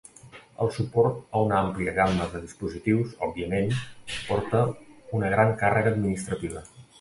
[0.63, 3.71] El suport a una àmplia gamma de dispositius, òbviament,
[4.31, 4.63] porta
[5.19, 6.67] una gran càrrega administrativa.